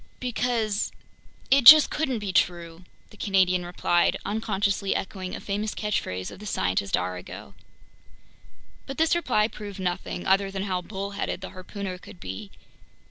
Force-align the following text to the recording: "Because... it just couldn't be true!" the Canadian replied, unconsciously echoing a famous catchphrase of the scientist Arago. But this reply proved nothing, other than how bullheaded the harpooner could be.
"Because... 0.19 0.91
it 1.51 1.63
just 1.65 1.91
couldn't 1.91 2.17
be 2.17 2.33
true!" 2.33 2.85
the 3.11 3.17
Canadian 3.17 3.63
replied, 3.63 4.17
unconsciously 4.25 4.95
echoing 4.95 5.35
a 5.35 5.39
famous 5.39 5.75
catchphrase 5.75 6.31
of 6.31 6.39
the 6.39 6.47
scientist 6.47 6.97
Arago. 6.97 7.53
But 8.87 8.97
this 8.97 9.13
reply 9.15 9.47
proved 9.47 9.79
nothing, 9.79 10.25
other 10.25 10.49
than 10.49 10.63
how 10.63 10.81
bullheaded 10.81 11.41
the 11.41 11.51
harpooner 11.51 11.99
could 11.99 12.19
be. 12.19 12.49